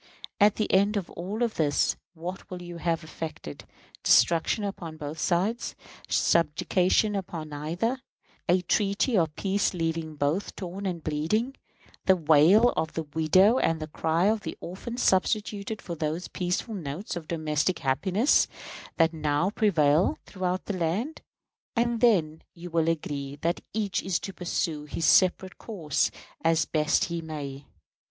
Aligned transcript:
At 0.39 0.55
the 0.55 0.73
end 0.73 0.97
of 0.97 1.11
all 1.11 1.47
this 1.47 1.95
what 2.15 2.49
will 2.49 2.59
you 2.59 2.77
have 2.77 3.03
effected? 3.03 3.65
Destruction 4.01 4.63
upon 4.63 4.97
both 4.97 5.19
sides; 5.19 5.75
subjugation 6.09 7.15
upon 7.15 7.49
neither; 7.49 8.01
a 8.49 8.63
treaty 8.63 9.15
of 9.15 9.35
peace 9.35 9.75
leaving 9.75 10.15
both 10.15 10.55
torn 10.55 10.87
and 10.87 11.03
bleeding; 11.03 11.55
the 12.07 12.15
wail 12.15 12.69
of 12.69 12.93
the 12.93 13.03
widow 13.13 13.59
and 13.59 13.79
the 13.79 13.85
cry 13.85 14.25
of 14.25 14.41
the 14.41 14.57
orphan 14.59 14.97
substituted 14.97 15.83
for 15.83 15.93
those 15.93 16.27
peaceful 16.27 16.73
notes 16.73 17.15
of 17.15 17.27
domestic 17.27 17.77
happiness 17.77 18.47
that 18.97 19.13
now 19.13 19.51
prevail 19.51 20.17
throughout 20.25 20.65
the 20.65 20.73
land; 20.77 21.21
and 21.75 21.99
then 22.01 22.41
you 22.55 22.71
will 22.71 22.89
agree 22.89 23.35
that 23.41 23.61
each 23.71 24.01
is 24.01 24.19
to 24.21 24.33
pursue 24.33 24.85
his 24.85 25.05
separate 25.05 25.59
course 25.59 26.09
as 26.43 26.65
best 26.65 27.03
he 27.05 27.21
may. 27.21 27.65